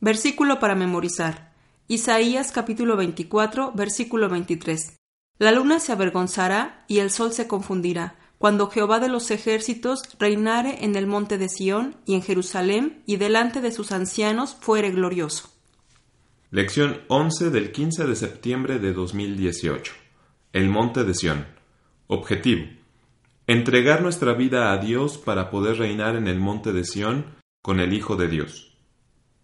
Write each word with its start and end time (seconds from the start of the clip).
Versículo 0.00 0.60
para 0.60 0.76
memorizar. 0.76 1.52
Isaías 1.88 2.52
capítulo 2.52 2.96
24, 2.96 3.72
versículo 3.72 4.28
23. 4.28 4.96
La 5.38 5.50
luna 5.50 5.80
se 5.80 5.90
avergonzará 5.90 6.84
y 6.86 6.98
el 6.98 7.10
sol 7.10 7.32
se 7.32 7.48
confundirá, 7.48 8.16
cuando 8.38 8.70
Jehová 8.70 9.00
de 9.00 9.08
los 9.08 9.32
ejércitos 9.32 10.02
reinare 10.20 10.84
en 10.84 10.94
el 10.94 11.08
monte 11.08 11.36
de 11.36 11.48
Sión 11.48 11.96
y 12.06 12.14
en 12.14 12.22
Jerusalén, 12.22 13.02
y 13.06 13.16
delante 13.16 13.60
de 13.60 13.72
sus 13.72 13.90
ancianos 13.90 14.56
fuere 14.60 14.92
glorioso. 14.92 15.50
Lección 16.52 17.00
11 17.08 17.50
del 17.50 17.72
15 17.72 18.06
de 18.06 18.14
septiembre 18.14 18.78
de 18.78 18.92
2018. 18.92 19.92
El 20.52 20.68
monte 20.68 21.02
de 21.02 21.14
Sión. 21.14 21.46
Objetivo. 22.06 22.66
Entregar 23.48 24.02
nuestra 24.02 24.32
vida 24.34 24.70
a 24.70 24.78
Dios 24.78 25.18
para 25.18 25.50
poder 25.50 25.78
reinar 25.78 26.14
en 26.14 26.28
el 26.28 26.38
monte 26.38 26.72
de 26.72 26.84
Sión 26.84 27.26
con 27.62 27.80
el 27.80 27.92
Hijo 27.92 28.14
de 28.14 28.28
Dios. 28.28 28.77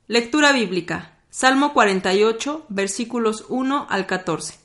Lectura 0.06 0.52
bíblica. 0.52 1.16
Salmo 1.30 1.72
48, 1.72 2.66
versículos 2.68 3.46
1 3.48 3.86
al 3.88 4.04
14. 4.04 4.58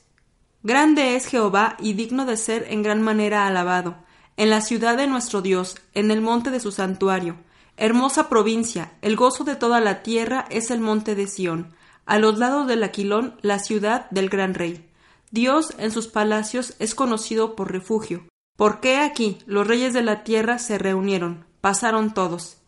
Grande 0.62 1.16
es 1.16 1.24
Jehová 1.24 1.78
y 1.80 1.94
digno 1.94 2.26
de 2.26 2.36
ser 2.36 2.66
en 2.68 2.82
gran 2.82 3.00
manera 3.00 3.46
alabado, 3.46 3.96
en 4.36 4.50
la 4.50 4.60
ciudad 4.60 4.98
de 4.98 5.06
nuestro 5.06 5.40
Dios, 5.40 5.76
en 5.94 6.10
el 6.10 6.20
monte 6.20 6.50
de 6.50 6.60
su 6.60 6.72
santuario. 6.72 7.36
Hermosa 7.78 8.28
provincia, 8.28 8.92
el 9.00 9.16
gozo 9.16 9.44
de 9.44 9.56
toda 9.56 9.80
la 9.80 10.02
tierra 10.02 10.44
es 10.50 10.70
el 10.70 10.80
monte 10.80 11.14
de 11.14 11.26
Sión, 11.26 11.72
a 12.04 12.18
los 12.18 12.38
lados 12.38 12.66
del 12.66 12.82
Aquilón, 12.82 13.38
la 13.40 13.60
ciudad 13.60 14.10
del 14.10 14.28
gran 14.28 14.52
rey. 14.52 14.90
Dios 15.30 15.72
en 15.78 15.90
sus 15.90 16.06
palacios 16.06 16.74
es 16.78 16.94
conocido 16.94 17.56
por 17.56 17.72
refugio. 17.72 18.26
¿Por 18.58 18.80
qué 18.80 18.98
aquí 18.98 19.38
los 19.46 19.66
reyes 19.66 19.94
de 19.94 20.02
la 20.02 20.22
tierra 20.22 20.58
se 20.58 20.76
reunieron? 20.76 21.46
Pasaron 21.62 22.12
todos. 22.12 22.59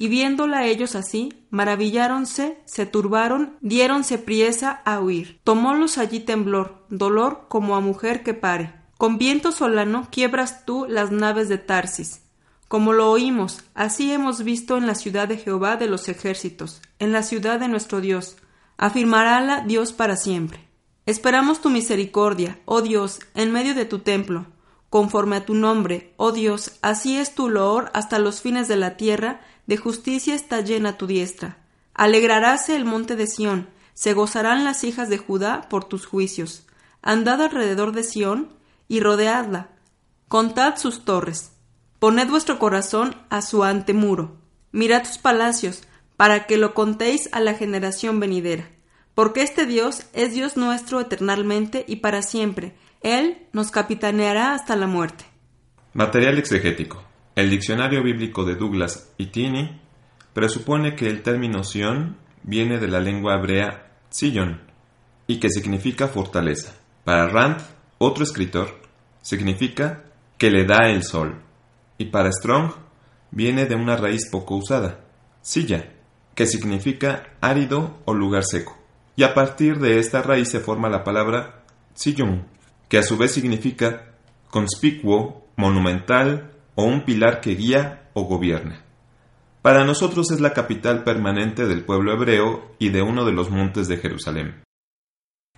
Y 0.00 0.06
viéndola 0.06 0.64
ellos 0.64 0.94
así, 0.94 1.44
maravilláronse, 1.50 2.62
se 2.66 2.86
turbaron, 2.86 3.58
diéronse 3.60 4.16
priesa 4.16 4.80
a 4.84 5.00
huir. 5.00 5.40
Tomólos 5.42 5.98
allí 5.98 6.20
temblor, 6.20 6.86
dolor 6.88 7.46
como 7.48 7.74
a 7.74 7.80
mujer 7.80 8.22
que 8.22 8.32
pare. 8.32 8.72
Con 8.96 9.18
viento 9.18 9.50
solano 9.50 10.06
quiebras 10.12 10.64
tú 10.64 10.86
las 10.88 11.10
naves 11.10 11.48
de 11.48 11.58
Tarsis. 11.58 12.22
Como 12.68 12.92
lo 12.92 13.10
oímos, 13.10 13.64
así 13.74 14.12
hemos 14.12 14.44
visto 14.44 14.76
en 14.76 14.86
la 14.86 14.94
ciudad 14.94 15.26
de 15.26 15.36
Jehová 15.36 15.76
de 15.76 15.88
los 15.88 16.08
ejércitos, 16.08 16.80
en 17.00 17.10
la 17.10 17.24
ciudad 17.24 17.58
de 17.58 17.66
nuestro 17.66 18.00
Dios. 18.00 18.36
Afirmarála 18.76 19.64
Dios 19.66 19.92
para 19.92 20.14
siempre. 20.14 20.60
Esperamos 21.06 21.60
tu 21.60 21.70
misericordia, 21.70 22.60
oh 22.66 22.82
Dios, 22.82 23.18
en 23.34 23.50
medio 23.50 23.74
de 23.74 23.84
tu 23.84 23.98
templo. 23.98 24.46
Conforme 24.90 25.36
a 25.36 25.44
tu 25.44 25.54
nombre, 25.54 26.14
oh 26.16 26.32
Dios, 26.32 26.72
así 26.82 27.18
es 27.18 27.34
tu 27.34 27.48
loor 27.48 27.90
hasta 27.94 28.18
los 28.18 28.40
fines 28.40 28.68
de 28.68 28.76
la 28.76 28.96
tierra, 28.96 29.40
de 29.66 29.76
justicia 29.76 30.34
está 30.34 30.60
llena 30.60 30.96
tu 30.96 31.06
diestra. 31.06 31.58
Alegraráse 31.94 32.74
el 32.76 32.84
monte 32.84 33.16
de 33.16 33.26
Sión, 33.26 33.68
se 33.94 34.14
gozarán 34.14 34.64
las 34.64 34.84
hijas 34.84 35.08
de 35.08 35.18
Judá 35.18 35.68
por 35.68 35.84
tus 35.84 36.06
juicios. 36.06 36.66
Andad 37.02 37.42
alrededor 37.42 37.92
de 37.92 38.04
Sión, 38.04 38.58
y 38.88 39.00
rodeadla. 39.00 39.68
Contad 40.26 40.76
sus 40.76 41.04
torres. 41.04 41.52
Poned 41.98 42.28
vuestro 42.28 42.58
corazón 42.58 43.14
a 43.28 43.42
su 43.42 43.64
antemuro. 43.64 44.36
Mirad 44.72 45.04
sus 45.04 45.18
palacios, 45.18 45.82
para 46.16 46.46
que 46.46 46.56
lo 46.56 46.74
contéis 46.74 47.28
a 47.32 47.40
la 47.40 47.54
generación 47.54 48.18
venidera. 48.18 48.70
Porque 49.14 49.42
este 49.42 49.66
Dios 49.66 50.04
es 50.12 50.32
Dios 50.32 50.56
nuestro 50.56 51.00
eternalmente 51.00 51.84
y 51.86 51.96
para 51.96 52.22
siempre. 52.22 52.76
Él 53.00 53.46
nos 53.52 53.70
capitaneará 53.70 54.54
hasta 54.54 54.76
la 54.76 54.86
muerte. 54.86 55.24
Material 55.92 56.38
exegético. 56.38 57.02
El 57.34 57.50
diccionario 57.50 58.02
bíblico 58.02 58.44
de 58.44 58.56
Douglas 58.56 59.12
y 59.16 59.26
Tini 59.26 59.80
presupone 60.32 60.96
que 60.96 61.06
el 61.08 61.22
término 61.22 61.62
Sion 61.62 62.16
viene 62.42 62.78
de 62.78 62.88
la 62.88 63.00
lengua 63.00 63.36
hebrea 63.36 63.92
Sion 64.10 64.60
y 65.26 65.38
que 65.38 65.50
significa 65.50 66.08
fortaleza. 66.08 66.74
Para 67.04 67.28
Rand, 67.28 67.58
otro 67.98 68.24
escritor, 68.24 68.80
significa 69.22 70.04
que 70.36 70.50
le 70.50 70.64
da 70.64 70.88
el 70.90 71.02
sol. 71.02 71.42
Y 71.98 72.06
para 72.06 72.32
Strong, 72.32 72.72
viene 73.30 73.66
de 73.66 73.74
una 73.74 73.96
raíz 73.96 74.28
poco 74.30 74.56
usada, 74.56 75.04
silla, 75.42 75.92
que 76.34 76.46
significa 76.46 77.34
árido 77.40 78.00
o 78.04 78.14
lugar 78.14 78.44
seco. 78.44 78.76
Y 79.16 79.24
a 79.24 79.34
partir 79.34 79.78
de 79.78 79.98
esta 79.98 80.22
raíz 80.22 80.48
se 80.50 80.60
forma 80.60 80.88
la 80.88 81.04
palabra 81.04 81.64
sillón, 81.94 82.46
que 82.88 82.98
a 82.98 83.02
su 83.02 83.16
vez 83.16 83.32
significa 83.32 84.14
conspicuo, 84.50 85.48
monumental 85.56 86.52
o 86.74 86.84
un 86.84 87.04
pilar 87.04 87.40
que 87.40 87.54
guía 87.54 88.10
o 88.14 88.24
gobierna. 88.24 88.84
Para 89.62 89.84
nosotros 89.84 90.30
es 90.30 90.40
la 90.40 90.54
capital 90.54 91.04
permanente 91.04 91.66
del 91.66 91.84
pueblo 91.84 92.12
hebreo 92.12 92.74
y 92.78 92.90
de 92.90 93.02
uno 93.02 93.24
de 93.24 93.32
los 93.32 93.50
montes 93.50 93.88
de 93.88 93.98
Jerusalén. 93.98 94.62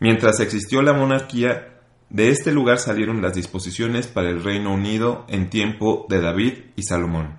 Mientras 0.00 0.40
existió 0.40 0.82
la 0.82 0.94
monarquía, 0.94 1.80
de 2.08 2.30
este 2.30 2.50
lugar 2.50 2.78
salieron 2.78 3.22
las 3.22 3.34
disposiciones 3.34 4.08
para 4.08 4.30
el 4.30 4.42
Reino 4.42 4.72
Unido 4.72 5.26
en 5.28 5.50
tiempo 5.50 6.06
de 6.08 6.20
David 6.20 6.54
y 6.74 6.82
Salomón. 6.82 7.38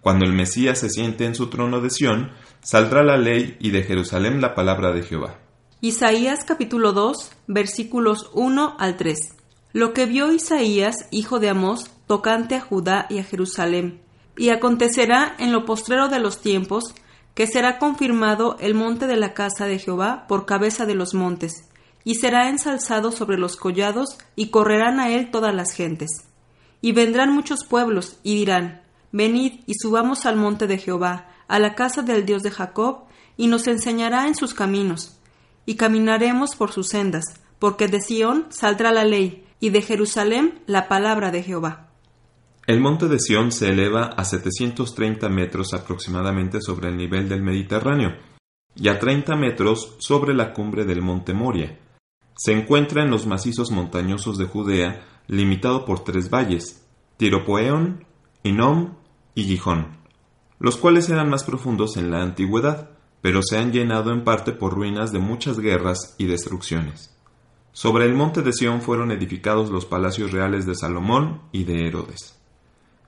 Cuando 0.00 0.24
el 0.24 0.32
Mesías 0.32 0.78
se 0.78 0.88
siente 0.88 1.26
en 1.26 1.34
su 1.34 1.50
trono 1.50 1.80
de 1.80 1.90
Sión, 1.90 2.32
saldrá 2.60 3.04
la 3.04 3.16
ley 3.16 3.56
y 3.60 3.70
de 3.70 3.82
Jerusalén 3.82 4.40
la 4.40 4.54
palabra 4.54 4.92
de 4.92 5.02
Jehová. 5.02 5.38
Isaías 5.80 6.44
capítulo 6.44 6.92
2 6.92 7.30
versículos 7.46 8.30
1 8.32 8.74
al 8.80 8.96
3. 8.96 9.16
Lo 9.72 9.92
que 9.92 10.06
vio 10.06 10.32
Isaías, 10.32 11.06
hijo 11.12 11.38
de 11.38 11.50
Amós, 11.50 11.88
tocante 12.08 12.56
a 12.56 12.60
Judá 12.60 13.06
y 13.08 13.20
a 13.20 13.22
Jerusalén. 13.22 14.00
Y 14.36 14.48
acontecerá 14.48 15.36
en 15.38 15.52
lo 15.52 15.64
postrero 15.64 16.08
de 16.08 16.18
los 16.18 16.40
tiempos, 16.40 16.96
que 17.36 17.46
será 17.46 17.78
confirmado 17.78 18.56
el 18.58 18.74
monte 18.74 19.06
de 19.06 19.14
la 19.14 19.34
casa 19.34 19.66
de 19.66 19.78
Jehová 19.78 20.24
por 20.26 20.46
cabeza 20.46 20.84
de 20.84 20.96
los 20.96 21.14
montes, 21.14 21.68
y 22.02 22.16
será 22.16 22.48
ensalzado 22.48 23.12
sobre 23.12 23.38
los 23.38 23.54
collados, 23.54 24.18
y 24.34 24.48
correrán 24.48 24.98
a 24.98 25.10
él 25.10 25.30
todas 25.30 25.54
las 25.54 25.70
gentes. 25.70 26.24
Y 26.80 26.90
vendrán 26.90 27.32
muchos 27.32 27.64
pueblos, 27.64 28.18
y 28.24 28.34
dirán, 28.34 28.82
Venid 29.12 29.60
y 29.66 29.74
subamos 29.74 30.26
al 30.26 30.34
monte 30.34 30.66
de 30.66 30.78
Jehová, 30.78 31.28
a 31.46 31.60
la 31.60 31.76
casa 31.76 32.02
del 32.02 32.26
Dios 32.26 32.42
de 32.42 32.50
Jacob, 32.50 33.04
y 33.36 33.46
nos 33.46 33.68
enseñará 33.68 34.26
en 34.26 34.34
sus 34.34 34.54
caminos, 34.54 35.17
y 35.68 35.74
caminaremos 35.74 36.56
por 36.56 36.72
sus 36.72 36.88
sendas, 36.88 37.24
porque 37.58 37.88
de 37.88 38.00
Sión 38.00 38.46
saldrá 38.48 38.90
la 38.90 39.04
ley, 39.04 39.44
y 39.60 39.68
de 39.68 39.82
Jerusalén 39.82 40.62
la 40.66 40.88
palabra 40.88 41.30
de 41.30 41.42
Jehová. 41.42 41.90
El 42.66 42.80
monte 42.80 43.06
de 43.06 43.18
Sión 43.18 43.52
se 43.52 43.68
eleva 43.68 44.06
a 44.06 44.24
730 44.24 45.28
metros 45.28 45.74
aproximadamente 45.74 46.62
sobre 46.62 46.88
el 46.88 46.96
nivel 46.96 47.28
del 47.28 47.42
Mediterráneo, 47.42 48.16
y 48.76 48.88
a 48.88 48.98
30 48.98 49.36
metros 49.36 49.96
sobre 49.98 50.32
la 50.32 50.54
cumbre 50.54 50.86
del 50.86 51.02
monte 51.02 51.34
Moria, 51.34 51.78
se 52.34 52.52
encuentra 52.52 53.02
en 53.02 53.10
los 53.10 53.26
macizos 53.26 53.70
montañosos 53.70 54.38
de 54.38 54.46
Judea, 54.46 55.04
limitado 55.26 55.84
por 55.84 56.02
tres 56.02 56.30
valles, 56.30 56.82
Tiropoeón, 57.18 58.06
Inom 58.42 58.94
y 59.34 59.44
Gijón, 59.44 59.98
los 60.60 60.78
cuales 60.78 61.10
eran 61.10 61.28
más 61.28 61.44
profundos 61.44 61.98
en 61.98 62.10
la 62.10 62.22
antigüedad, 62.22 62.88
pero 63.20 63.40
se 63.42 63.58
han 63.58 63.72
llenado 63.72 64.12
en 64.12 64.24
parte 64.24 64.52
por 64.52 64.74
ruinas 64.74 65.12
de 65.12 65.18
muchas 65.18 65.60
guerras 65.60 66.14
y 66.18 66.26
destrucciones. 66.26 67.14
Sobre 67.72 68.06
el 68.06 68.14
monte 68.14 68.42
de 68.42 68.52
Sión 68.52 68.82
fueron 68.82 69.10
edificados 69.10 69.70
los 69.70 69.86
palacios 69.86 70.32
reales 70.32 70.66
de 70.66 70.74
Salomón 70.74 71.42
y 71.52 71.64
de 71.64 71.86
Herodes. 71.86 72.38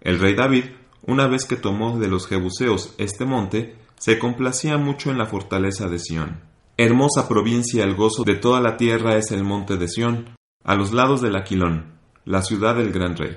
El 0.01 0.19
rey 0.19 0.35
David, 0.35 0.65
una 1.07 1.27
vez 1.27 1.45
que 1.45 1.57
tomó 1.57 1.99
de 1.99 2.09
los 2.09 2.27
jebuseos 2.27 2.95
este 2.99 3.25
monte, 3.25 3.77
se 3.99 4.19
complacía 4.19 4.79
mucho 4.79 5.11
en 5.11 5.19
la 5.19 5.27
fortaleza 5.27 5.89
de 5.89 5.99
Sión 5.99 6.51
Hermosa 6.83 7.29
provincia 7.29 7.85
el 7.85 7.95
gozo 7.95 8.25
de 8.25 8.37
toda 8.37 8.59
la 8.63 8.79
tierra 8.79 9.19
es 9.19 9.33
el 9.33 9.45
monte 9.45 9.77
de 9.77 9.87
Sión, 9.87 10.35
a 10.65 10.75
los 10.77 10.95
lados 10.95 11.21
del 11.21 11.37
Aquilón, 11.37 11.99
la 12.25 12.41
ciudad 12.41 12.75
del 12.75 12.91
gran 12.91 13.19
rey. 13.19 13.37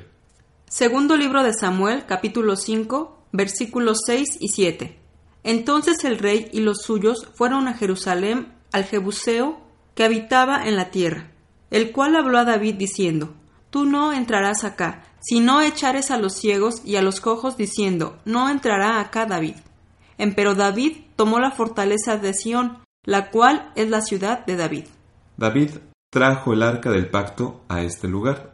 Segundo 0.69 1.17
libro 1.17 1.43
de 1.43 1.51
Samuel, 1.53 2.05
capítulo 2.05 2.55
5, 2.55 3.27
versículos 3.33 3.97
6 4.05 4.37
y 4.39 4.47
7. 4.47 4.97
Entonces 5.43 6.03
el 6.05 6.19
rey 6.19 6.49
y 6.51 6.61
los 6.61 6.81
suyos 6.83 7.27
fueron 7.33 7.67
a 7.67 7.73
Jerusalén 7.73 8.53
al 8.71 8.85
Jebuseo 8.85 9.61
que 9.95 10.03
habitaba 10.03 10.65
en 10.65 10.75
la 10.75 10.89
tierra, 10.89 11.31
el 11.69 11.91
cual 11.91 12.15
habló 12.15 12.37
a 12.37 12.45
David 12.45 12.75
diciendo, 12.75 13.33
Tú 13.69 13.85
no 13.85 14.13
entrarás 14.13 14.63
acá, 14.63 15.03
si 15.19 15.39
no 15.39 15.61
echares 15.61 16.11
a 16.11 16.17
los 16.17 16.33
ciegos 16.33 16.81
y 16.85 16.95
a 16.95 17.01
los 17.01 17.19
cojos 17.19 17.57
diciendo, 17.57 18.17
No 18.25 18.49
entrará 18.49 18.99
acá 18.99 19.25
David. 19.25 19.55
Empero 20.17 20.55
David 20.55 20.97
tomó 21.15 21.39
la 21.39 21.51
fortaleza 21.51 22.17
de 22.17 22.33
Sión, 22.33 22.79
la 23.05 23.29
cual 23.29 23.71
es 23.75 23.89
la 23.89 24.01
ciudad 24.01 24.45
de 24.45 24.55
David. 24.55 24.85
David 25.37 25.71
trajo 26.11 26.53
el 26.53 26.61
arca 26.61 26.91
del 26.91 27.09
pacto 27.09 27.61
a 27.67 27.81
este 27.81 28.07
lugar. 28.07 28.53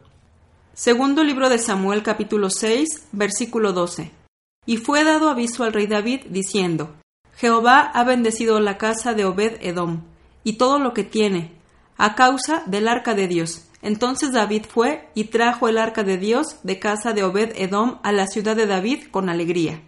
Segundo 0.72 1.22
libro 1.22 1.50
de 1.50 1.58
Samuel 1.58 2.02
capítulo 2.02 2.48
6 2.48 3.08
versículo 3.12 3.72
12. 3.72 4.19
Y 4.66 4.76
fue 4.76 5.04
dado 5.04 5.30
aviso 5.30 5.64
al 5.64 5.72
rey 5.72 5.86
David 5.86 6.20
diciendo, 6.28 6.94
Jehová 7.36 7.80
ha 7.80 8.04
bendecido 8.04 8.60
la 8.60 8.76
casa 8.76 9.14
de 9.14 9.24
Obed 9.24 9.58
Edom 9.62 10.02
y 10.44 10.54
todo 10.54 10.78
lo 10.78 10.92
que 10.92 11.04
tiene, 11.04 11.52
a 11.96 12.14
causa 12.14 12.62
del 12.66 12.88
arca 12.88 13.14
de 13.14 13.28
Dios. 13.28 13.66
Entonces 13.82 14.32
David 14.32 14.66
fue 14.68 15.08
y 15.14 15.24
trajo 15.24 15.68
el 15.68 15.78
arca 15.78 16.02
de 16.02 16.18
Dios 16.18 16.58
de 16.62 16.78
casa 16.78 17.12
de 17.12 17.24
Obed 17.24 17.52
Edom 17.56 17.98
a 18.02 18.12
la 18.12 18.26
ciudad 18.26 18.56
de 18.56 18.66
David 18.66 19.04
con 19.10 19.30
alegría. 19.30 19.82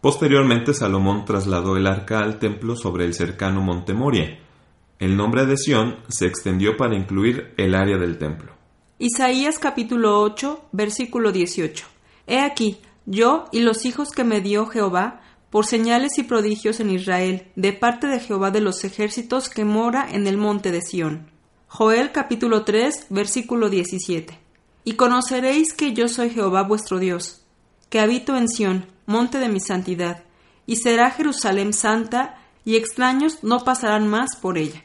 Posteriormente 0.00 0.72
Salomón 0.72 1.26
trasladó 1.26 1.76
el 1.76 1.86
arca 1.86 2.20
al 2.20 2.38
templo 2.38 2.76
sobre 2.76 3.04
el 3.04 3.12
cercano 3.12 3.60
monte 3.60 3.92
Moria. 3.92 4.38
El 4.98 5.16
nombre 5.16 5.44
de 5.44 5.58
Sión 5.58 5.98
se 6.08 6.26
extendió 6.26 6.78
para 6.78 6.94
incluir 6.94 7.52
el 7.58 7.74
área 7.74 7.98
del 7.98 8.16
templo. 8.16 8.52
Isaías 8.98 9.58
capítulo 9.58 10.20
8, 10.22 10.68
versículo 10.72 11.32
18. 11.32 11.86
He 12.26 12.40
aquí, 12.40 12.78
yo 13.10 13.46
y 13.50 13.60
los 13.60 13.84
hijos 13.86 14.10
que 14.10 14.22
me 14.22 14.40
dio 14.40 14.66
Jehová, 14.66 15.20
por 15.50 15.66
señales 15.66 16.16
y 16.18 16.22
prodigios 16.22 16.78
en 16.78 16.90
Israel, 16.90 17.48
de 17.56 17.72
parte 17.72 18.06
de 18.06 18.20
Jehová 18.20 18.52
de 18.52 18.60
los 18.60 18.84
ejércitos 18.84 19.48
que 19.48 19.64
mora 19.64 20.06
en 20.08 20.28
el 20.28 20.36
monte 20.36 20.70
de 20.70 20.80
Sión. 20.80 21.28
Joel 21.66 22.12
capítulo 22.12 22.62
3, 22.62 23.08
versículo 23.10 23.68
17. 23.68 24.38
Y 24.84 24.92
conoceréis 24.92 25.72
que 25.72 25.92
yo 25.92 26.06
soy 26.06 26.30
Jehová 26.30 26.62
vuestro 26.62 27.00
Dios, 27.00 27.42
que 27.88 27.98
habito 27.98 28.36
en 28.36 28.48
Sión, 28.48 28.86
monte 29.06 29.38
de 29.38 29.48
mi 29.48 29.58
santidad, 29.58 30.22
y 30.66 30.76
será 30.76 31.10
Jerusalén 31.10 31.72
santa, 31.72 32.38
y 32.64 32.76
extraños 32.76 33.42
no 33.42 33.64
pasarán 33.64 34.06
más 34.06 34.36
por 34.40 34.56
ella. 34.56 34.84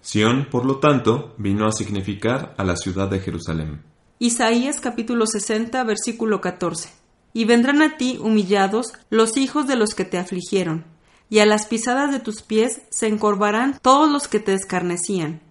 Sión, 0.00 0.48
por 0.50 0.64
lo 0.64 0.78
tanto, 0.78 1.34
vino 1.36 1.66
a 1.66 1.72
significar 1.72 2.54
a 2.56 2.64
la 2.64 2.76
ciudad 2.76 3.08
de 3.08 3.20
Jerusalén. 3.20 3.82
Isaías 4.18 4.80
capítulo 4.80 5.26
60, 5.26 5.84
versículo 5.84 6.40
14. 6.40 7.03
Y 7.34 7.44
vendrán 7.44 7.82
a 7.82 7.98
ti 7.98 8.18
humillados 8.18 8.94
los 9.10 9.36
hijos 9.36 9.66
de 9.66 9.76
los 9.76 9.94
que 9.94 10.06
te 10.06 10.16
afligieron, 10.16 10.86
y 11.28 11.40
a 11.40 11.46
las 11.46 11.66
pisadas 11.66 12.12
de 12.12 12.20
tus 12.20 12.40
pies 12.40 12.80
se 12.88 13.08
encorvarán 13.08 13.78
todos 13.82 14.10
los 14.10 14.26
que 14.26 14.40
te 14.40 14.54
escarnecían, 14.54 15.42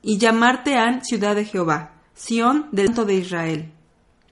y 0.00 0.16
llamarte 0.16 0.76
han 0.76 1.04
ciudad 1.04 1.34
de 1.34 1.44
Jehová, 1.44 1.92
Sión 2.14 2.68
del 2.72 2.86
Santo 2.86 3.04
de 3.04 3.14
Israel. 3.16 3.72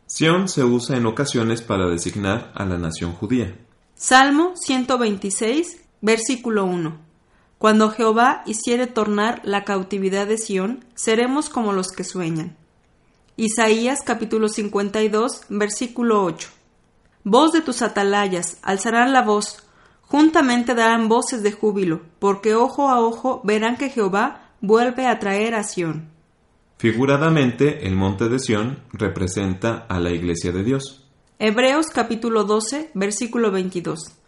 Sión 0.07 0.49
se 0.49 0.65
usa 0.65 0.97
en 0.97 1.07
ocasiones 1.07 1.61
para 1.61 1.87
designar 1.89 2.53
a 2.55 2.65
la 2.65 2.79
nación 2.79 3.13
judía. 3.13 3.55
Salmo 3.97 4.53
126, 4.55 5.81
versículo 6.01 6.65
1. 6.65 6.97
Cuando 7.59 7.91
Jehová 7.91 8.43
hiciere 8.47 8.87
tornar 8.87 9.41
la 9.45 9.65
cautividad 9.65 10.27
de 10.27 10.39
Sión, 10.39 10.85
seremos 10.95 11.49
como 11.49 11.73
los 11.73 11.89
que 11.89 12.05
sueñan. 12.05 12.57
Isaías 13.37 14.01
capítulo 14.05 14.49
52, 14.49 15.47
versículo 15.49 16.23
8. 16.23 16.49
Voz 17.25 17.53
de 17.53 17.63
tus 17.63 17.81
atalayas, 17.81 18.59
alzarán 18.63 19.15
la 19.15 19.23
voz, 19.23 19.67
juntamente 20.03 20.75
darán 20.75 21.09
voces 21.09 21.43
de 21.43 21.53
júbilo, 21.53 22.03
porque 22.19 22.55
ojo 22.55 22.91
a 22.91 23.01
ojo 23.01 23.41
verán 23.45 23.79
que 23.79 23.89
Jehová 23.89 24.51
vuelve 24.61 25.07
a 25.07 25.19
traer 25.19 25.55
a 25.55 25.65
Sión. 25.65 26.11
Figuradamente, 26.77 27.87
el 27.87 27.97
monte 27.97 28.29
de 28.29 28.39
Sión 28.39 28.81
representa 28.93 29.87
a 29.89 29.99
la 30.01 30.11
iglesia 30.11 30.53
de 30.53 30.65
Dios. 30.65 31.09
Hebreos 31.39 31.87
capítulo 31.87 32.45
12, 32.45 32.91
versículo 32.93 33.51
22. 33.51 34.19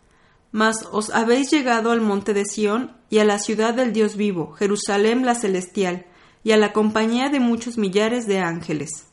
Mas 0.53 0.89
os 0.91 1.11
habéis 1.11 1.51
llegado 1.51 1.91
al 1.91 2.01
monte 2.01 2.33
de 2.33 2.47
Sión 2.47 2.97
y 3.11 3.19
a 3.19 3.25
la 3.25 3.39
ciudad 3.39 3.75
del 3.75 3.93
Dios 3.93 4.17
vivo, 4.17 4.53
Jerusalén 4.53 5.27
la 5.27 5.35
celestial, 5.35 6.07
y 6.43 6.53
a 6.53 6.57
la 6.57 6.73
compañía 6.73 7.29
de 7.29 7.41
muchos 7.41 7.77
millares 7.77 8.27
de 8.27 8.39
ángeles. 8.39 9.07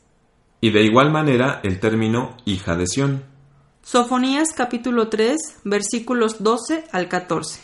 Y 0.62 0.70
de 0.70 0.84
igual 0.84 1.10
manera 1.10 1.60
el 1.62 1.80
término 1.80 2.38
hija 2.46 2.76
de 2.76 2.86
Sión. 2.86 3.33
Sofonías 3.86 4.54
capítulo 4.54 5.10
3, 5.10 5.36
versículos 5.64 6.42
12 6.42 6.84
al 6.90 7.06
14. 7.06 7.60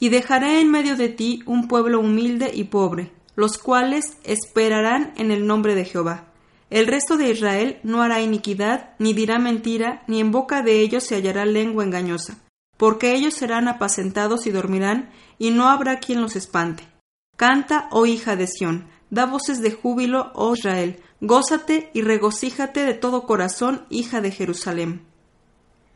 Y 0.00 0.08
dejaré 0.08 0.60
en 0.60 0.72
medio 0.72 0.96
de 0.96 1.08
ti 1.08 1.44
un 1.46 1.68
pueblo 1.68 2.00
humilde 2.00 2.50
y 2.52 2.64
pobre, 2.64 3.12
los 3.36 3.56
cuales 3.56 4.16
esperarán 4.24 5.14
en 5.16 5.30
el 5.30 5.46
nombre 5.46 5.76
de 5.76 5.84
Jehová. 5.84 6.24
El 6.68 6.88
resto 6.88 7.16
de 7.16 7.30
Israel 7.30 7.78
no 7.84 8.02
hará 8.02 8.20
iniquidad, 8.20 8.96
ni 8.98 9.12
dirá 9.12 9.38
mentira, 9.38 10.02
ni 10.08 10.18
en 10.18 10.32
boca 10.32 10.62
de 10.62 10.80
ellos 10.80 11.04
se 11.04 11.14
hallará 11.14 11.44
lengua 11.44 11.84
engañosa, 11.84 12.38
porque 12.76 13.14
ellos 13.14 13.34
serán 13.34 13.68
apacentados 13.68 14.48
y 14.48 14.50
dormirán, 14.50 15.10
y 15.38 15.52
no 15.52 15.68
habrá 15.68 16.00
quien 16.00 16.22
los 16.22 16.34
espante. 16.34 16.88
Canta, 17.36 17.88
oh 17.92 18.04
hija 18.04 18.34
de 18.34 18.48
Sión, 18.48 18.88
da 19.10 19.26
voces 19.26 19.62
de 19.62 19.70
júbilo, 19.70 20.32
oh 20.34 20.54
Israel, 20.54 21.00
gózate 21.20 21.92
y 21.94 22.02
regocíjate 22.02 22.84
de 22.84 22.94
todo 22.94 23.26
corazón, 23.26 23.86
hija 23.90 24.20
de 24.20 24.32
Jerusalén. 24.32 25.06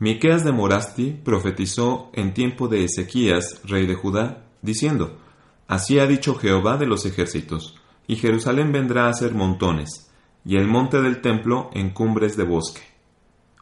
Miqueas 0.01 0.43
de 0.43 0.51
Morasti 0.51 1.11
profetizó 1.11 2.09
en 2.13 2.33
tiempo 2.33 2.67
de 2.67 2.83
Ezequías, 2.83 3.61
rey 3.65 3.85
de 3.85 3.93
Judá, 3.93 4.47
diciendo: 4.63 5.19
Así 5.67 5.99
ha 5.99 6.07
dicho 6.07 6.33
Jehová 6.33 6.77
de 6.77 6.87
los 6.87 7.05
ejércitos, 7.05 7.75
y 8.07 8.15
Jerusalén 8.15 8.71
vendrá 8.71 9.09
a 9.09 9.13
ser 9.13 9.35
montones, 9.35 10.11
y 10.43 10.55
el 10.55 10.67
monte 10.67 11.03
del 11.03 11.21
templo 11.21 11.69
en 11.73 11.91
cumbres 11.91 12.35
de 12.35 12.45
bosque. 12.45 12.81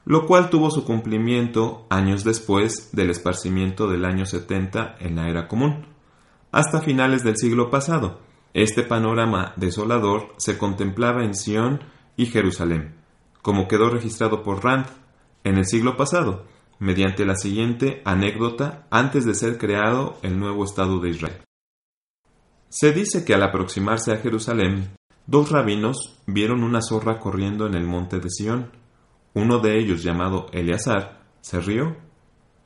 Lo 0.05 0.27
cual 0.27 0.49
tuvo 0.49 0.71
su 0.71 0.85
cumplimiento 0.85 1.85
años 1.89 2.23
después 2.23 2.91
del 2.93 3.09
esparcimiento 3.09 3.89
del 3.89 4.05
año 4.05 4.25
70 4.25 4.95
en 5.01 5.17
la 5.17 5.27
era 5.27 5.49
común, 5.49 5.87
hasta 6.53 6.79
finales 6.79 7.25
del 7.25 7.35
siglo 7.35 7.69
pasado. 7.69 8.21
Este 8.53 8.83
panorama 8.83 9.51
desolador 9.57 10.35
se 10.37 10.57
contemplaba 10.57 11.25
en 11.25 11.35
Sión 11.35 11.81
y 12.15 12.27
Jerusalén, 12.27 12.95
como 13.41 13.67
quedó 13.67 13.89
registrado 13.89 14.41
por 14.41 14.63
Rand 14.63 14.85
en 15.43 15.57
el 15.57 15.65
siglo 15.65 15.97
pasado, 15.97 16.45
mediante 16.79 17.25
la 17.25 17.35
siguiente 17.35 18.01
anécdota 18.05 18.87
antes 18.89 19.25
de 19.25 19.35
ser 19.35 19.57
creado 19.57 20.17
el 20.21 20.39
nuevo 20.39 20.63
Estado 20.63 20.99
de 20.99 21.09
Israel. 21.09 21.41
Se 22.69 22.93
dice 22.93 23.25
que 23.25 23.33
al 23.33 23.43
aproximarse 23.43 24.13
a 24.13 24.17
Jerusalén, 24.17 24.95
dos 25.27 25.51
rabinos 25.51 26.17
vieron 26.27 26.63
una 26.63 26.81
zorra 26.81 27.19
corriendo 27.19 27.65
en 27.65 27.75
el 27.75 27.85
monte 27.85 28.19
de 28.19 28.29
Sión. 28.29 28.71
Uno 29.33 29.59
de 29.59 29.79
ellos, 29.79 30.03
llamado 30.03 30.47
Eleazar, 30.51 31.23
se 31.41 31.59
rió. 31.59 31.97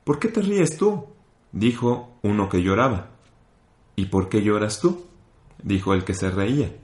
¿Por 0.03 0.19
qué 0.19 0.27
te 0.27 0.41
ríes 0.41 0.77
tú? 0.77 1.07
dijo 1.51 2.17
uno 2.21 2.49
que 2.49 2.61
lloraba. 2.61 3.11
¿Y 3.95 4.05
por 4.07 4.27
qué 4.29 4.41
lloras 4.41 4.79
tú? 4.79 5.05
dijo 5.61 5.93
el 5.93 6.03
que 6.03 6.13
se 6.13 6.29
reía. 6.29 6.75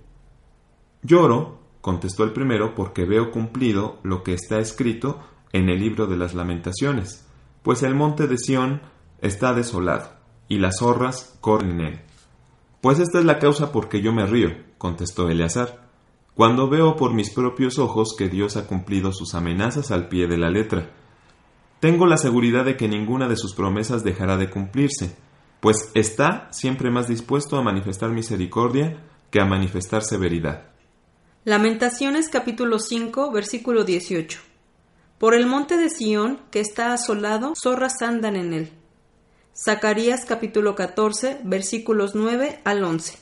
Lloro, 1.01 1.59
contestó 1.81 2.24
el 2.24 2.33
primero, 2.33 2.75
porque 2.75 3.06
veo 3.06 3.31
cumplido 3.31 4.00
lo 4.03 4.24
que 4.24 4.33
está 4.33 4.59
escrito 4.59 5.19
en 5.51 5.69
el 5.69 5.79
libro 5.79 6.07
de 6.07 6.17
las 6.17 6.33
lamentaciones, 6.33 7.25
pues 7.63 7.83
el 7.83 7.95
monte 7.95 8.27
de 8.27 8.37
Sión 8.37 8.81
está 9.21 9.53
desolado, 9.53 10.11
y 10.47 10.59
las 10.59 10.79
zorras 10.79 11.37
corren 11.41 11.71
en 11.71 11.81
él. 11.81 12.01
Pues 12.81 12.99
esta 12.99 13.19
es 13.19 13.25
la 13.25 13.39
causa 13.39 13.71
por 13.71 13.89
que 13.89 14.01
yo 14.01 14.13
me 14.13 14.25
río, 14.25 14.49
contestó 14.77 15.29
Eleazar, 15.29 15.89
cuando 16.35 16.69
veo 16.69 16.95
por 16.95 17.13
mis 17.13 17.31
propios 17.31 17.79
ojos 17.79 18.15
que 18.17 18.29
Dios 18.29 18.55
ha 18.55 18.65
cumplido 18.65 19.11
sus 19.11 19.35
amenazas 19.35 19.91
al 19.91 20.07
pie 20.07 20.27
de 20.27 20.37
la 20.37 20.49
letra. 20.49 20.89
Tengo 21.81 22.05
la 22.05 22.15
seguridad 22.15 22.63
de 22.63 22.77
que 22.77 22.87
ninguna 22.87 23.27
de 23.27 23.35
sus 23.35 23.53
promesas 23.53 24.03
dejará 24.05 24.37
de 24.37 24.49
cumplirse, 24.49 25.17
pues 25.59 25.91
está 25.95 26.47
siempre 26.51 26.91
más 26.91 27.09
dispuesto 27.09 27.57
a 27.57 27.61
manifestar 27.61 28.11
misericordia 28.11 29.03
que 29.31 29.41
a 29.41 29.45
manifestar 29.45 30.03
severidad. 30.03 30.69
Lamentaciones 31.44 32.29
capítulo 32.29 32.79
5 32.79 33.31
versículo 33.31 33.83
18. 33.83 34.48
Por 35.19 35.33
el 35.33 35.47
monte 35.47 35.76
de 35.76 35.90
Sión, 35.90 36.40
que 36.49 36.61
está 36.61 36.94
asolado, 36.94 37.52
zorras 37.61 38.02
andan 38.02 38.38
en 38.38 38.54
él. 38.54 38.71
Zacarías 39.54 40.23
capítulo 40.26 40.76
14 40.76 41.42
versículos 41.44 42.16
9 42.16 42.61
al 42.64 42.85
11. 42.85 43.18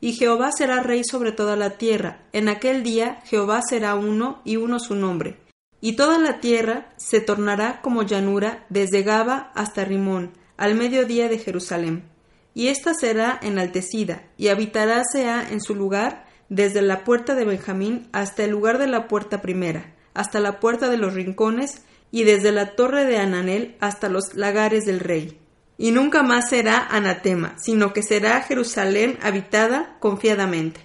Y 0.00 0.14
Jehová 0.14 0.50
será 0.50 0.82
rey 0.82 1.04
sobre 1.04 1.30
toda 1.30 1.54
la 1.54 1.78
tierra. 1.78 2.26
En 2.32 2.48
aquel 2.48 2.82
día 2.82 3.20
Jehová 3.24 3.62
será 3.62 3.94
uno 3.94 4.42
y 4.44 4.56
uno 4.56 4.80
su 4.80 4.96
nombre. 4.96 5.38
Y 5.80 5.92
toda 5.92 6.18
la 6.18 6.40
tierra 6.40 6.92
se 6.96 7.20
tornará 7.20 7.82
como 7.82 8.02
llanura 8.02 8.66
desde 8.68 9.04
Gaba 9.04 9.52
hasta 9.54 9.84
Rimón, 9.84 10.32
al 10.56 10.74
mediodía 10.74 11.28
de 11.28 11.38
Jerusalén. 11.38 12.02
Y 12.52 12.66
ésta 12.66 12.94
será 12.94 13.38
enaltecida, 13.40 14.24
y 14.36 14.48
habitará 14.48 15.04
sea 15.04 15.48
en 15.48 15.60
su 15.60 15.76
lugar 15.76 16.24
desde 16.48 16.82
la 16.82 17.04
puerta 17.04 17.36
de 17.36 17.44
Benjamín 17.44 18.08
hasta 18.10 18.42
el 18.42 18.50
lugar 18.50 18.78
de 18.78 18.88
la 18.88 19.06
puerta 19.06 19.40
primera, 19.40 19.94
hasta 20.18 20.40
la 20.40 20.60
puerta 20.60 20.90
de 20.90 20.98
los 20.98 21.14
rincones, 21.14 21.84
y 22.10 22.24
desde 22.24 22.52
la 22.52 22.74
torre 22.74 23.04
de 23.04 23.18
Ananel 23.18 23.76
hasta 23.80 24.08
los 24.08 24.34
lagares 24.34 24.84
del 24.84 25.00
rey 25.00 25.38
y 25.78 25.92
nunca 25.92 26.24
más 26.24 26.50
será 26.50 26.86
anatema, 26.90 27.54
sino 27.58 27.92
que 27.92 28.02
será 28.02 28.42
Jerusalén 28.42 29.16
habitada 29.22 29.96
confiadamente. 30.00 30.84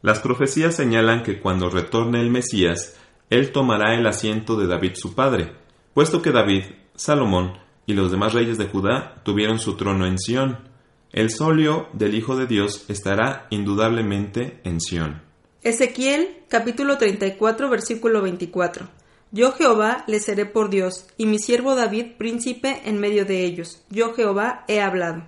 Las 0.00 0.20
profecías 0.20 0.76
señalan 0.76 1.24
que 1.24 1.40
cuando 1.40 1.68
retorne 1.68 2.20
el 2.20 2.30
Mesías, 2.30 2.96
él 3.28 3.50
tomará 3.50 3.96
el 3.96 4.06
asiento 4.06 4.56
de 4.56 4.68
David 4.68 4.92
su 4.94 5.16
padre, 5.16 5.52
puesto 5.92 6.22
que 6.22 6.30
David, 6.30 6.64
Salomón 6.94 7.58
y 7.84 7.94
los 7.94 8.12
demás 8.12 8.32
reyes 8.32 8.56
de 8.56 8.66
Judá 8.66 9.20
tuvieron 9.24 9.58
su 9.58 9.76
trono 9.76 10.06
en 10.06 10.18
Sión. 10.18 10.68
El 11.10 11.30
solio 11.30 11.88
del 11.92 12.14
Hijo 12.14 12.36
de 12.36 12.46
Dios 12.46 12.84
estará 12.88 13.48
indudablemente 13.50 14.60
en 14.62 14.80
Sión. 14.80 15.25
Ezequiel 15.66 16.44
capítulo 16.46 16.96
34 16.96 17.68
versículo 17.68 18.22
24. 18.22 18.88
Yo 19.32 19.50
Jehová 19.50 20.04
les 20.06 20.24
seré 20.24 20.46
por 20.46 20.70
Dios, 20.70 21.08
y 21.16 21.26
mi 21.26 21.40
siervo 21.40 21.74
David 21.74 22.12
príncipe 22.16 22.82
en 22.84 23.00
medio 23.00 23.24
de 23.24 23.44
ellos. 23.44 23.82
Yo 23.90 24.14
Jehová 24.14 24.64
he 24.68 24.80
hablado. 24.80 25.24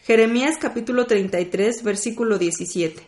Jeremías 0.00 0.58
capítulo 0.60 1.06
33 1.06 1.84
versículo 1.84 2.36
17. 2.36 3.02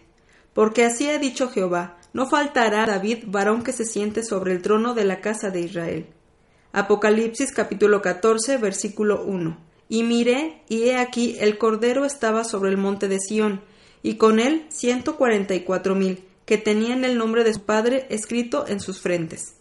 Porque 0.55 0.87
así 0.87 1.07
ha 1.11 1.19
dicho 1.19 1.51
Jehová, 1.51 1.99
no 2.15 2.31
faltará 2.31 2.87
David 2.87 3.25
varón 3.27 3.63
que 3.63 3.75
se 3.75 3.85
siente 3.85 4.23
sobre 4.23 4.53
el 4.53 4.63
trono 4.63 4.95
de 4.95 5.05
la 5.05 5.21
casa 5.21 5.51
de 5.51 5.61
Israel. 5.61 6.07
Apocalipsis 6.73 7.53
capítulo 7.53 8.01
14 8.01 8.57
versículo 8.57 9.23
1. 9.23 9.55
Y 9.91 10.03
miré, 10.03 10.63
y 10.71 10.85
he 10.85 10.97
aquí 10.97 11.37
el 11.41 11.59
Cordero 11.59 12.07
estaba 12.07 12.43
sobre 12.43 12.71
el 12.71 12.79
monte 12.79 13.07
de 13.07 13.21
Sión, 13.21 13.61
y 14.03 14.15
con 14.15 14.41
él 14.41 14.65
ciento 14.71 15.17
cuarenta 15.17 15.55
y 15.55 15.61
cuatro 15.61 15.95
mil, 15.95 16.25
que 16.47 16.59
tenían 16.59 17.05
el 17.05 17.19
nombre 17.19 17.45
de 17.45 17.55
su 17.55 17.61
Padre 17.61 18.07
escrito 18.11 18.67
en 18.67 18.81
sus 18.81 19.01
frentes. 19.01 19.57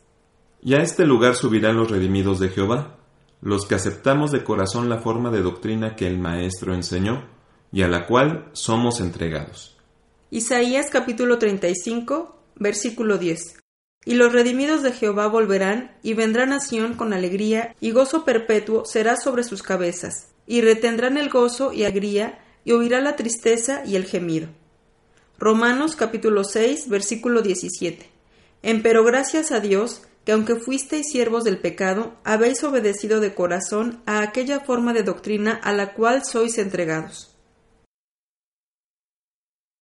Y 0.62 0.76
a 0.76 0.82
este 0.82 1.06
lugar 1.06 1.36
subirán 1.36 1.78
los 1.78 1.92
redimidos 1.92 2.40
de 2.40 2.50
Jehová, 2.50 2.98
los 3.42 3.66
que 3.66 3.76
aceptamos 3.76 4.32
de 4.32 4.44
corazón 4.44 4.90
la 4.90 5.00
forma 5.00 5.30
de 5.30 5.42
doctrina 5.42 5.96
que 5.96 6.08
el 6.08 6.18
Maestro 6.18 6.74
enseñó, 6.74 7.28
y 7.72 7.82
a 7.82 7.88
la 7.88 8.06
cual 8.06 8.50
somos 8.54 9.02
entregados. 9.02 9.78
Isaías 10.30 10.90
capítulo 10.90 11.38
35, 11.38 12.38
versículo 12.56 13.18
10. 13.18 13.60
Y 14.06 14.16
los 14.16 14.32
redimidos 14.32 14.84
de 14.84 14.92
Jehová 14.92 15.28
volverán, 15.28 15.98
y 16.04 16.14
vendrán 16.14 16.54
a 16.54 16.60
Sión 16.60 16.94
con 16.94 17.14
alegría, 17.14 17.76
y 17.80 17.92
gozo 17.92 18.26
perpetuo 18.26 18.86
será 18.86 19.16
sobre 19.16 19.44
sus 19.44 19.64
cabezas, 19.64 20.30
y 20.48 20.62
retendrán 20.62 21.18
el 21.18 21.30
gozo 21.30 21.74
y 21.74 21.84
alegría, 21.84 22.40
y 22.66 22.72
oirá 22.72 23.02
la 23.02 23.16
tristeza 23.16 23.84
y 23.86 23.96
el 23.96 24.06
gemido. 24.06 24.48
Romanos 25.44 25.98
capítulo 25.98 26.46
6, 26.46 26.88
versículo 26.88 27.42
17. 27.42 28.10
Empero 28.62 29.04
gracias 29.04 29.52
a 29.52 29.60
Dios, 29.60 30.02
que 30.24 30.32
aunque 30.32 30.56
fuisteis 30.56 31.12
siervos 31.12 31.44
del 31.44 31.58
pecado, 31.58 32.14
habéis 32.24 32.64
obedecido 32.64 33.20
de 33.20 33.36
corazón 33.36 34.02
a 34.06 34.22
aquella 34.22 34.62
forma 34.62 34.94
de 34.94 35.04
doctrina 35.04 35.52
a 35.62 35.74
la 35.74 35.96
cual 35.96 36.24
sois 36.24 36.58
entregados. 36.58 37.33